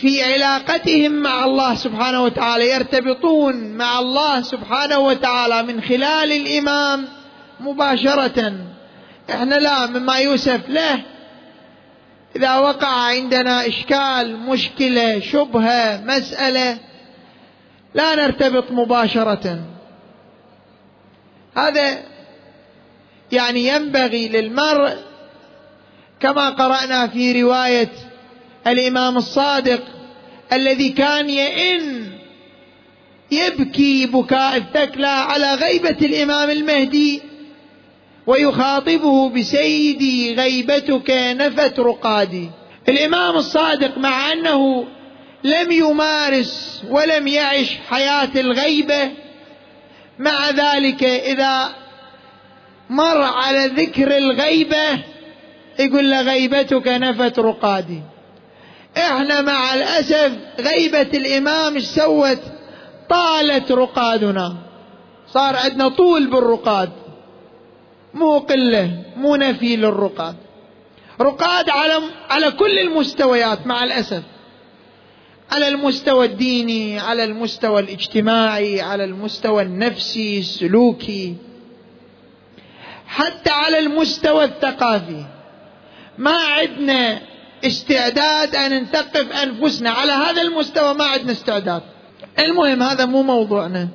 [0.00, 7.04] في علاقتهم مع الله سبحانه وتعالى يرتبطون مع الله سبحانه وتعالى من خلال الإمام
[7.60, 8.54] مباشرة.
[9.30, 11.02] إحنا لا مما يوسف له.
[12.36, 16.78] إذا وقع عندنا إشكال مشكلة شبهة مسألة
[17.94, 19.60] لا نرتبط مباشرة.
[21.56, 21.98] هذا
[23.32, 24.96] يعني ينبغي للمرء
[26.20, 27.90] كما قرأنا في رواية
[28.66, 29.80] الإمام الصادق
[30.52, 32.12] الذي كان يئن
[33.30, 37.22] يبكي بكاء الثكلى على غيبة الإمام المهدي.
[38.28, 42.50] ويخاطبه بسيدي غيبتك نفت رقادي.
[42.88, 44.86] الإمام الصادق مع أنه
[45.44, 49.10] لم يمارس ولم يعش حياة الغيبة
[50.18, 51.68] مع ذلك إذا
[52.90, 55.04] مر على ذكر الغيبة
[55.78, 58.02] يقول له غيبتك نفت رقادي.
[58.96, 62.38] إحنا مع الأسف غيبة الإمام إيش سوت
[63.10, 64.56] طالت رقادنا.
[65.32, 66.90] صار عندنا طول بالرقاد.
[68.14, 70.36] مو قلة مو نفي للرقاد.
[71.20, 74.22] رقاد على على كل المستويات مع الأسف.
[75.50, 81.36] على المستوى الديني على المستوى الاجتماعي على المستوى النفسي السلوكي.
[83.06, 85.24] حتى على المستوى الثقافي.
[86.18, 87.20] ما عندنا
[87.64, 91.82] استعداد أن نثقف أنفسنا على هذا المستوى ما عندنا استعداد.
[92.38, 93.88] المهم هذا مو موضوعنا.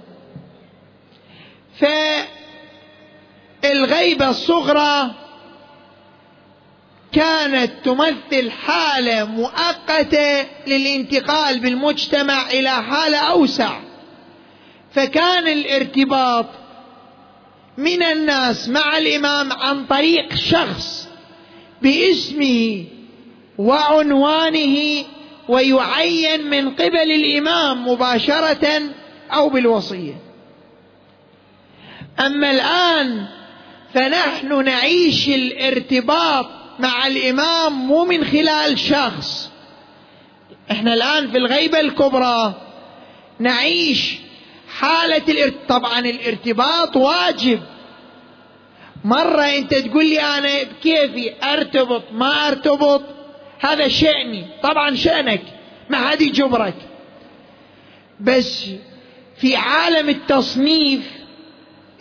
[3.64, 5.12] فالغيبه الصغرى
[7.12, 13.80] كانت تمثل حالة مؤقتة للانتقال بالمجتمع إلى حالة أوسع.
[14.94, 16.46] فكان الارتباط
[17.78, 21.08] من الناس مع الإمام عن طريق شخص
[21.82, 22.86] باسمه
[23.58, 25.04] وعنوانه
[25.48, 28.82] ويعين من قبل الإمام مباشرة
[29.32, 30.14] أو بالوصية.
[32.20, 33.28] أما الآن
[33.94, 36.46] فنحن نعيش الارتباط
[36.80, 39.50] مع الإمام مو من خلال شخص.
[40.72, 42.54] إحنا الآن في الغيبة الكبرى
[43.40, 44.16] نعيش
[44.80, 47.60] حالة الارتباط طبعا الارتباط واجب.
[49.06, 53.04] مرة أنت تقول لي أنا بكيفي أرتبط ما أرتبط؟
[53.60, 54.46] هذا شأني.
[54.64, 55.42] طبعا شأنك
[55.90, 56.76] ما حد يجبرك.
[58.20, 58.66] بس
[59.38, 61.02] في عالم التصنيف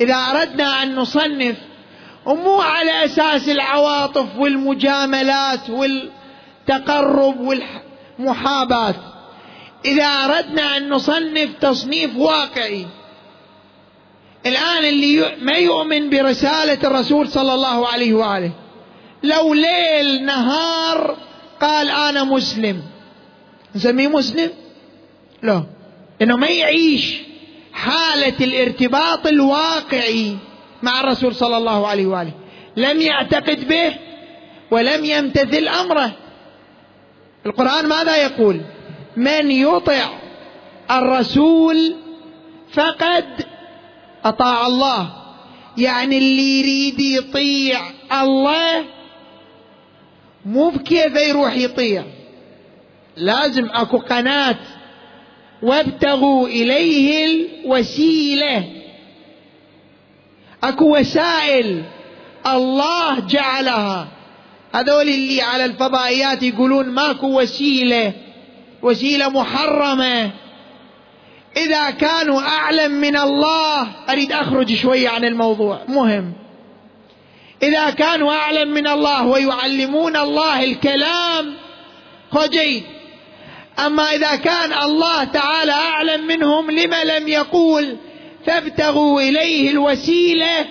[0.01, 1.57] إذا أردنا أن نصنف
[2.27, 7.59] ومو على أساس العواطف والمجاملات والتقرب
[8.19, 8.95] والمحاباة.
[9.85, 12.87] إذا أردنا أن نصنف تصنيف واقعي
[14.47, 18.53] الآن اللي ما يؤمن برسالة الرسول صلى الله عليه وآله.
[19.23, 21.17] لو ليل نهار
[21.61, 22.83] قال أنا مسلم.
[23.77, 24.51] نسميه مسلم؟
[25.43, 25.65] لا.
[26.23, 27.17] إنه ما يعيش
[27.73, 30.37] حالة الارتباط الواقعي
[30.83, 32.33] مع الرسول صلى الله عليه وآله.
[32.77, 33.95] لم يعتقد به
[34.71, 36.13] ولم يمتثل أمره.
[37.47, 38.61] القرآن ماذا يقول؟
[39.17, 40.09] من يطع
[40.91, 41.97] الرسول
[42.73, 43.47] فقد
[44.25, 45.13] أطاع الله.
[45.79, 47.81] يعني اللي يريد يطيع
[48.23, 48.85] الله
[50.47, 52.05] مو بكيف يروح يطيع.
[53.17, 54.59] لازم أكو قناة.
[55.63, 58.82] وابتغوا إليه الوسيلة.
[60.65, 61.83] اكو وسائل
[62.47, 64.09] الله جعلها.
[64.75, 68.13] هذول اللي على الفضائيات يقولون ماكو وسيلة
[68.83, 70.31] وسيلة محرمة.
[71.57, 76.33] إذا كانوا أعلم من الله أريد أخرج شوية عن الموضوع مهم.
[77.63, 81.55] إذا كانوا أعلم من الله ويعلمون الله الكلام
[82.33, 82.83] فجيد
[83.87, 87.97] أما إذا كان الله تعالى أعلم منهم لم لم يقول؟
[88.47, 90.67] فابتغوا إليه الوسيلة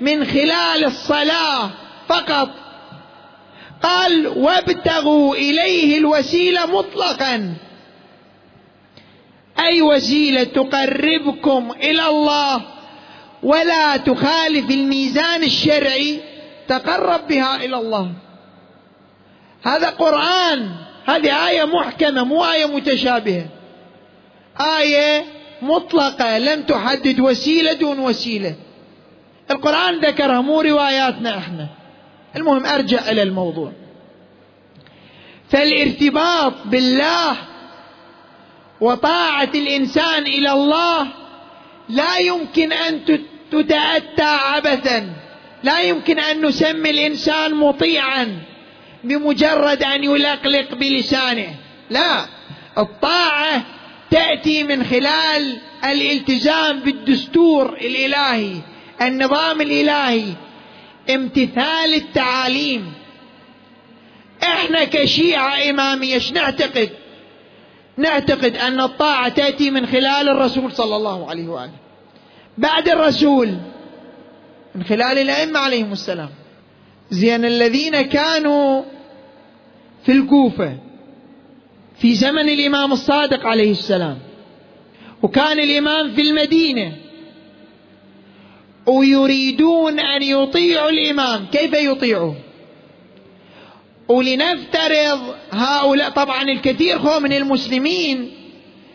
[0.00, 1.70] من خلال الصلاة
[2.08, 2.48] فقط.
[3.82, 7.54] قال وابتغوا إليه الوسيلة مطلقا.
[9.58, 12.60] أي وسيلة تقربكم إلى الله
[13.42, 16.20] ولا تخالف الميزان الشرعي
[16.68, 18.12] تقرب بها إلى الله.
[19.62, 20.70] هذا قرآن
[21.06, 23.46] هذه آية محكمة مو آية متشابهة.
[24.60, 25.24] آية
[25.62, 28.54] مطلقة لم تحدد وسيلة دون وسيلة.
[29.50, 31.68] القرآن ذكرها مو رواياتنا إحنا.
[32.36, 33.72] المهم أرجع إلى الموضوع.
[35.50, 37.36] فالارتباط بالله
[38.80, 41.08] وطاعة الإنسان إلى الله
[41.88, 43.04] لا يمكن أن
[43.52, 45.12] تتأتى عبثا.
[45.62, 48.38] لا يمكن أن نسمي الإنسان مطيعا
[49.04, 51.54] بمجرد أن يلقلق بلسانه.
[51.90, 52.24] لا
[52.78, 53.62] الطاعة
[54.12, 58.56] تأتي من خلال الالتزام بالدستور الإلهي
[59.02, 60.24] النظام الإلهي
[61.10, 62.92] امتثال التعاليم.
[64.42, 66.90] إحنا كشيعة إمامية نعتقد؟
[67.96, 71.72] نعتقد أن الطاعة تأتي من خلال الرسول صلى الله عليه وآله.
[72.58, 73.56] بعد الرسول
[74.74, 76.30] من خلال الأئمة عليهم السلام.
[77.10, 78.82] زين الذين كانوا
[80.06, 80.91] في الكوفة.
[82.02, 84.18] في زمن الإمام الصادق عليه السلام
[85.22, 86.92] وكان الإمام في المدينة
[88.86, 91.46] ويريدون أن يطيعوا الإمام.
[91.52, 92.34] كيف يطيعوا
[94.08, 98.30] ولنفترض هؤلاء طبعا الكثير هو من المسلمين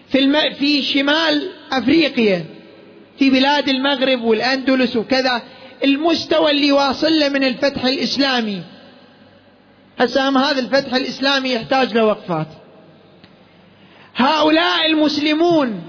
[0.10, 0.54] في, الم...
[0.54, 2.46] في شمال أفريقيا
[3.20, 5.42] في بلاد المغرب والأندلس وكذا
[5.84, 8.64] المستوى اللي واصل له من الفتح الإسلامي.
[10.00, 12.48] هسه هذا الفتح الإسلامي يحتاج له وقفات
[14.18, 15.84] هؤلاء المسلمون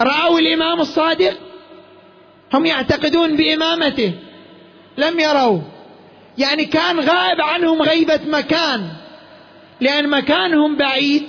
[0.00, 1.38] رأوا الإمام الصادق؟
[2.54, 4.12] هم يعتقدون بإمامته.
[4.98, 5.60] لم يروا.
[6.38, 8.88] يعني كان غائب عنهم غيبة مكان.
[9.80, 11.22] لأن مكانهم بعيد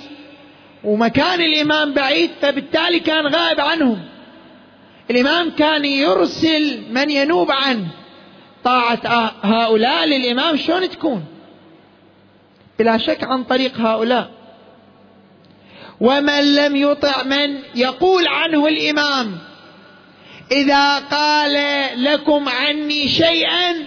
[0.84, 4.02] ومكان الإمام بعيد فبالتالي كان غائب عنهم.
[5.12, 7.88] الإمام كان يرسل من ينوب عنه
[8.64, 10.58] طاعة هؤلاء للإمام.
[10.58, 11.26] شلون تكون؟
[12.80, 14.41] بلا شك عن طريق هؤلاء.
[16.02, 19.38] ومن لم يطع من يقول عنه الإمام.
[20.52, 21.56] إذا قال
[22.04, 23.86] لكم عني شيئا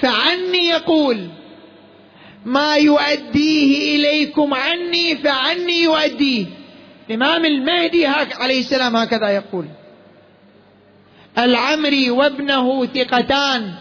[0.00, 1.28] فعني يقول.
[2.44, 6.46] ما يؤديه إليكم عني فعني يؤديه.
[7.10, 9.66] الإمام المهدي عليه السلام هكذا يقول.
[11.38, 13.74] العمري وابنه ثقتان.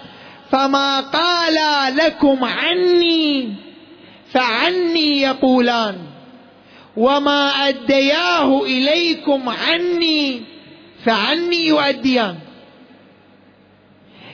[0.51, 1.55] فما قال
[1.95, 3.53] لكم عني
[4.31, 6.18] فعني يقولان.
[6.99, 10.41] وما ادياه اليكم عني
[11.05, 12.35] فعني يؤديان.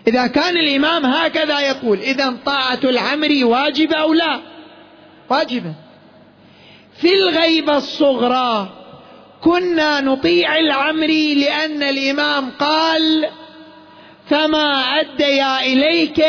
[0.07, 4.41] إذا كان الإمام هكذا يقول إذا طاعة العمري واجبه أو لا؟
[5.29, 5.73] واجبة.
[7.01, 8.69] في الغيبة الصغرى
[9.41, 13.29] كنا نطيع العمري لأن الإمام قال
[14.29, 16.25] فما اديا اليك؟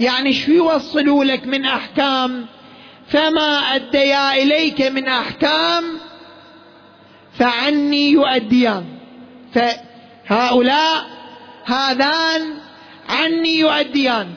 [0.00, 2.46] يعني شو يوصلوا لك من أحكام؟
[3.12, 5.84] فما اديا اليك من احكام
[7.38, 8.84] فعني يؤديان
[9.54, 11.04] فهؤلاء
[11.64, 12.54] هذان
[13.08, 14.28] عني يؤديان.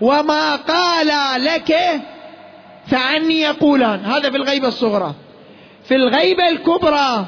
[0.00, 1.10] وما قال
[1.44, 2.00] لك
[2.86, 4.04] فعني يقولان.
[4.04, 5.14] هذا في الغيبة الصغرى.
[5.84, 7.26] في الغيبة الكبرى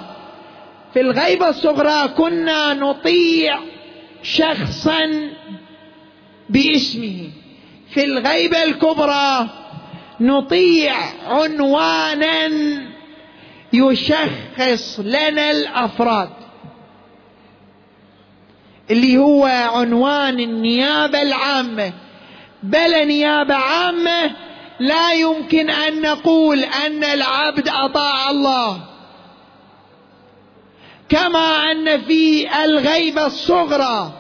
[0.93, 3.59] في الغيبة الصغرى كنا نطيع
[4.23, 5.31] شخصا
[6.49, 7.31] باسمه.
[7.91, 9.49] في الغيبة الكبرى
[10.27, 10.97] نطيع
[11.27, 12.49] عنوانا
[13.73, 16.31] يشخص لنا الأفراد.
[18.91, 19.45] اللي هو
[19.75, 21.93] عنوان النيابة العامة.
[22.63, 24.31] بل نيابة عامة
[24.81, 28.81] لا يمكن أن نقول أن العبد أطاع الله.
[31.09, 34.13] كما أن في الغيبة الصغرى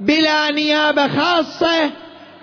[0.00, 1.90] بلا نيابة خاصة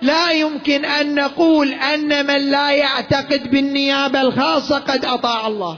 [0.01, 5.77] لا يمكن أن نقول أن من لا يعتقد بالنيابة الخاصة قد أطاع الله.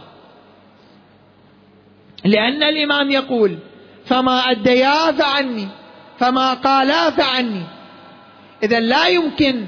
[2.26, 3.57] لأن الإمام يقول
[4.05, 5.67] فما اديا فعني
[6.19, 7.63] فما قالا فعني
[8.63, 9.65] إذا لا يمكن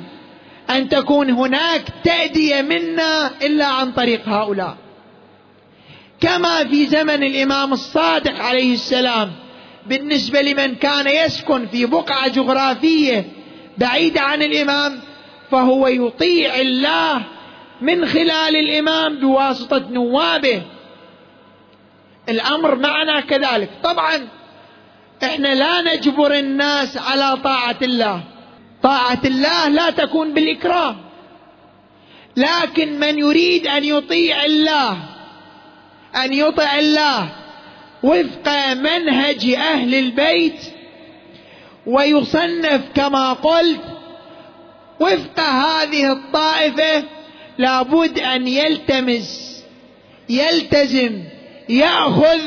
[0.70, 4.78] أن تكون هناك تأدية منا إلا عن طريق هؤلاء.
[6.22, 9.32] كما في زمن الإمام الصادق عليه السلام
[9.88, 13.26] بالنسبة لمن كان يسكن في بقعة جغرافية
[13.78, 15.00] بعيدة عن الإمام
[15.52, 17.24] فهو يطيع الله
[17.82, 20.62] من خلال الإمام بواسطة نوابه.
[22.30, 23.70] الأمر معنا كذلك.
[23.84, 24.28] طبعا
[25.24, 28.24] إحنا لا نجبر الناس على طاعة الله.
[28.84, 30.96] طاعة الله لا تكون بالإكراه
[32.38, 34.98] لكن من يريد أن يطيع الله
[36.16, 37.30] أن يطع الله
[38.04, 40.73] وفق منهج أهل البيت
[41.88, 43.82] ويصنف كما قلت
[45.00, 47.04] وفق هذه الطائفة
[47.58, 49.64] لابد أن يلتمس
[50.30, 51.24] يلتزم
[51.70, 52.40] يأخذ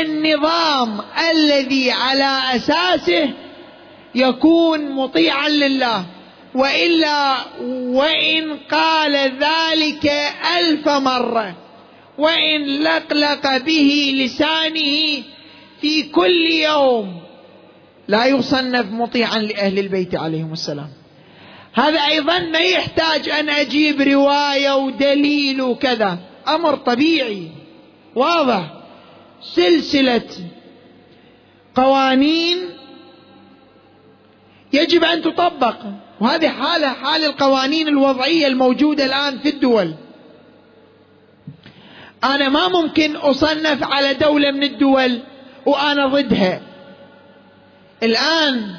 [0.00, 3.30] النظام الذي على أساسه
[4.14, 6.04] يكون مطيعا لله.
[6.54, 7.36] وإلا
[7.70, 10.12] وإن قال ذلك
[10.58, 11.56] ألف مرة
[12.18, 15.22] وإن لقلق به لسانه
[15.80, 17.22] في كل يوم
[18.08, 20.88] لا يصنف مطيعا لأهل البيت عليهم السلام.
[21.74, 26.18] هذا أيضا ما يحتاج أن أجيب رواية ودليل وكذا.
[26.48, 27.48] أمر طبيعي.
[28.14, 28.72] واضح.
[29.42, 30.30] سلسلة
[31.74, 32.58] قوانين
[34.72, 35.76] يجب أن تطبق.
[36.20, 39.94] وهذه حالة حال القوانين الوضعية الموجودة الآن في الدول.
[42.24, 45.20] أنا ما ممكن أصنف على دولة من الدول
[45.66, 46.71] وأنا ضدها.
[48.02, 48.74] الآن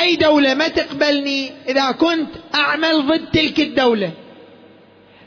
[0.00, 4.10] أي دولة ما تقبلني إذا كنت أعمل ضد تلك الدولة؟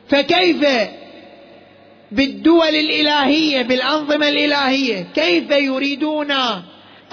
[0.10, 0.66] فكيف
[2.12, 6.32] بالدول الإلهية بالأنظمة الإلهية كيف يريدون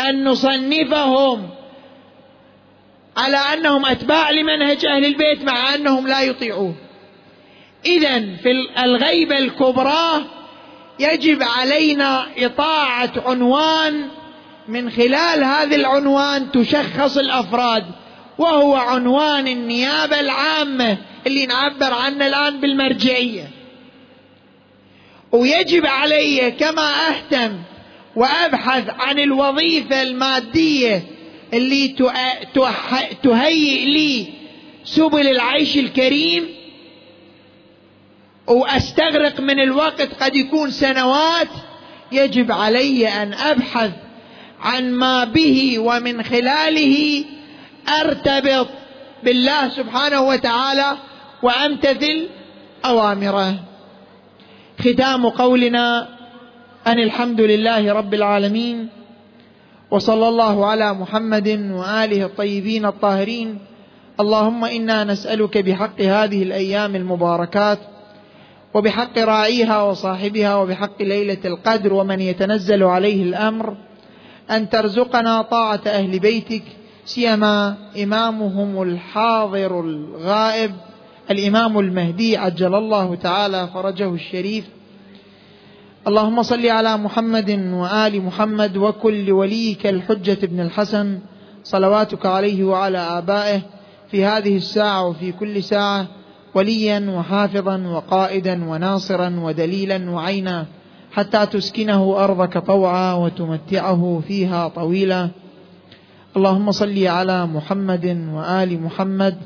[0.00, 1.50] أن نصنفهم
[3.16, 6.76] على أنهم أتباع لمنهج أهل البيت مع أنهم لا يطيعون
[7.86, 8.50] اذا في
[8.84, 10.24] الغيبة الكبرى
[10.98, 14.08] يجب علينا إطاعة عنوان
[14.68, 17.84] من خلال هذا العنوان تشخص الأفراد
[18.38, 23.50] وهو عنوان النيابة العامة اللي نعبر عنه الآن بالمرجعية.
[25.32, 27.58] ويجب علي كما أهتم
[28.16, 31.02] وأبحث عن الوظيفة المادية
[31.54, 31.88] اللي
[33.22, 34.26] تهيئ لي
[34.84, 36.48] سبل العيش الكريم
[38.46, 41.48] وأستغرق من الوقت قد يكون سنوات
[42.12, 43.90] يجب علي أن أبحث
[44.62, 47.24] عن ما به ومن خلاله
[48.00, 48.68] أرتبط
[49.24, 50.96] بالله سبحانه وتعالى
[51.42, 52.26] وأمتثل
[52.84, 53.54] أوامره.
[54.80, 56.08] ختام قولنا
[56.86, 58.88] أن الحمد لله رب العالمين
[59.90, 63.58] وصلى الله على محمد وآله الطيبين الطاهرين.
[64.20, 67.78] اللهم إنا نسألك بحق هذه الأيام المباركات
[68.74, 73.76] وبحق راعيها وصاحبها وبحق ليلة القدر ومن يتنزل عليه الأمر.
[74.50, 76.62] أن ترزقنا طاعة أهل بيتك
[77.04, 80.70] سيما إمامهم الحاضر الغائب
[81.30, 84.64] الإمام المهدي عجل الله تعالى فرجه الشريف.
[86.06, 91.18] اللهم صل على محمد وآل محمد وكل وليك الحجة بن الحسن
[91.64, 93.60] صلواتك عليه وعلى آبائه
[94.10, 96.06] في هذه الساعة وفي كل ساعة
[96.54, 100.66] وليا وحافظا وقائدا وناصرا ودليلا وعينا.
[101.12, 105.28] حتى تسكنه أرضك طوعا وتمتعه فيها طويلا.
[106.36, 109.36] اللهم صل على محمد وآل محمد.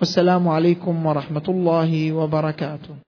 [0.00, 2.96] والسلام عليكم ورحمة الله وبركاته.